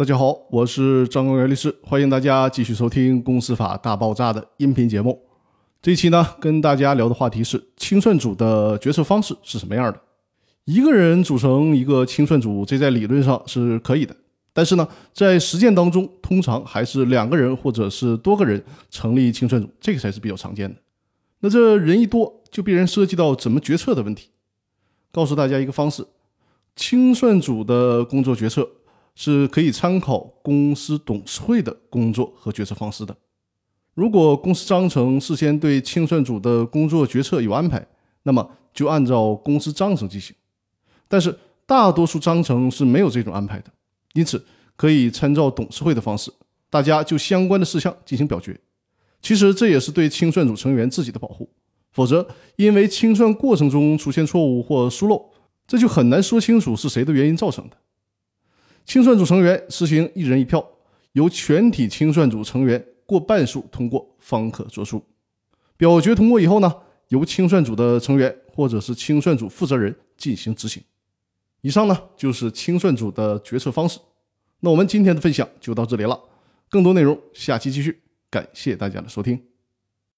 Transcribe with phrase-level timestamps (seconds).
[0.00, 5.20] 大家好，我是张光元律师，欢迎大家继续收听《公司法大爆炸》的音频节目。
[5.82, 10.00] 这一期呢，跟大家聊的话题是清算组的决策方式是什么样的。
[10.64, 14.16] 一个人组成一个清算组，这在理论上是可以的，
[14.54, 20.80] 但是呢，在实践当中，通常还是两个人或者是多个人成立清算组，这个才是比较常见的。
[21.40, 24.30] 那这人一多，就必然涉及到怎么决策的问题。
[25.12, 26.06] 告诉大家一个方式，
[26.74, 28.66] 清算组的工作决策
[29.22, 33.14] 是可以参考公司董事会的工作和决策方式的。
[33.92, 37.86] 如果公司章程事先对清算组的工作决策有安排，
[38.22, 40.34] 那么就按照公司章程进行。
[41.06, 43.70] 但是大多数章程是没有这种安排的，
[44.14, 44.42] 因此
[44.74, 46.32] 可以参照董事会的方式，
[46.70, 48.58] 大家就相关的事项进行表决。
[49.20, 51.46] 其实这也是对清算组成员自己的保护。
[51.92, 52.26] 否则，
[52.56, 55.30] 因为清算过程中出现错误或疏漏，
[55.66, 57.76] 这就很难说清楚是谁的原因造成的。
[58.84, 60.64] 清算组成员实行一人一票，
[61.12, 65.02] 由全体清算组成员过半数通过方可作出。
[65.76, 66.72] 表决通过以后呢，
[67.08, 70.82] 由清算组的成员或者是清算组负责人进行执行。
[71.62, 73.98] 以上呢就是清算组的决策方式。
[74.60, 76.18] 那我们今天的分享就到这里了，
[76.68, 78.00] 更多内容下期继续。
[78.30, 79.49] 感谢大家的收听。